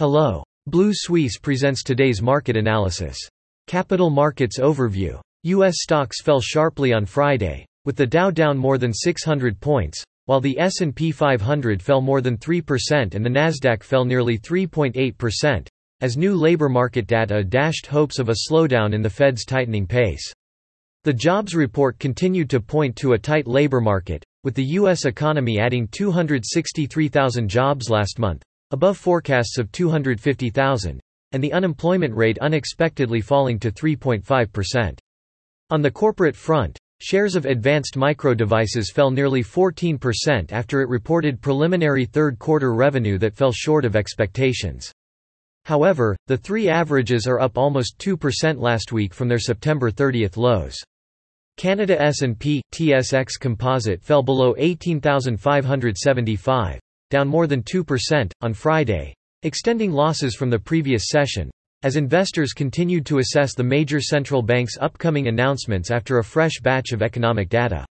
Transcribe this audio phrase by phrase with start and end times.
[0.00, 0.42] Hello.
[0.66, 3.18] Blue Suisse presents today's market analysis.
[3.66, 5.20] Capital Markets Overview.
[5.42, 5.82] U.S.
[5.82, 10.58] stocks fell sharply on Friday, with the Dow down more than 600 points, while the
[10.58, 15.68] S&P 500 fell more than 3% and the Nasdaq fell nearly 3.8%,
[16.00, 20.32] as new labor market data dashed hopes of a slowdown in the Fed's tightening pace.
[21.04, 25.04] The jobs report continued to point to a tight labor market, with the U.S.
[25.04, 31.00] economy adding 263,000 jobs last month, above forecasts of 250,000,
[31.32, 34.98] and the unemployment rate unexpectedly falling to 3.5%.
[35.70, 41.40] On the corporate front, shares of Advanced Micro Devices fell nearly 14% after it reported
[41.40, 44.92] preliminary third-quarter revenue that fell short of expectations.
[45.64, 50.76] However, the three averages are up almost 2% last week from their September 30 lows.
[51.56, 56.80] Canada S&P TSX Composite fell below 18,575
[57.10, 61.50] down more than 2%, on Friday, extending losses from the previous session,
[61.82, 66.92] as investors continued to assess the major central banks' upcoming announcements after a fresh batch
[66.92, 67.84] of economic data.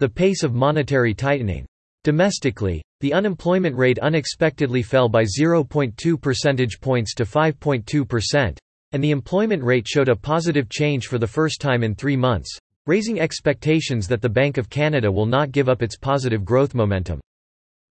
[0.00, 1.66] The pace of monetary tightening.
[2.04, 8.58] Domestically, the unemployment rate unexpectedly fell by 0.2 percentage points to 5.2%,
[8.90, 12.58] and the employment rate showed a positive change for the first time in three months,
[12.86, 17.20] raising expectations that the Bank of Canada will not give up its positive growth momentum.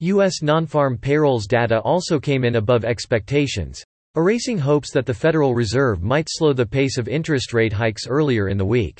[0.01, 0.41] U.S.
[0.41, 3.83] non-farm payrolls data also came in above expectations,
[4.15, 8.47] erasing hopes that the Federal Reserve might slow the pace of interest rate hikes earlier
[8.47, 8.99] in the week.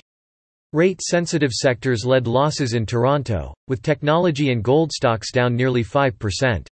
[0.74, 6.68] Rate-sensitive sectors led losses in Toronto, with technology and gold stocks down nearly 5%.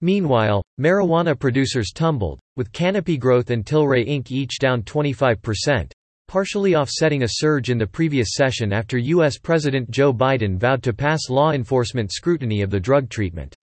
[0.00, 4.32] Meanwhile, marijuana producers tumbled, with Canopy Growth and Tilray Inc.
[4.32, 5.92] each down 25%,
[6.28, 9.38] partially offsetting a surge in the previous session after U.S.
[9.38, 13.54] President Joe Biden vowed to pass law enforcement scrutiny of the drug treatment.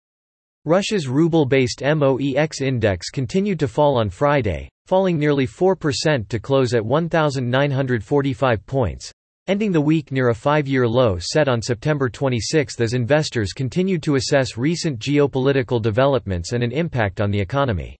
[0.66, 6.84] Russia's ruble-based MOEX index continued to fall on Friday, falling nearly 4% to close at
[6.84, 9.10] 1,945 points,
[9.46, 14.16] ending the week near a five-year low set on September 26 as investors continued to
[14.16, 17.96] assess recent geopolitical developments and an impact on the economy.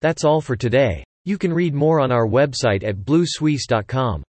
[0.00, 1.04] That's all for today.
[1.26, 4.22] You can read more on our website at bluesuisse.com.